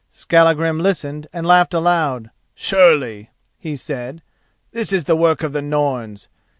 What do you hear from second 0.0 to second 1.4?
Skallagrim listened